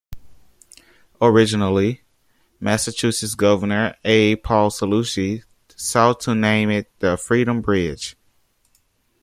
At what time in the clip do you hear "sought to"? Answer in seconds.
5.75-6.33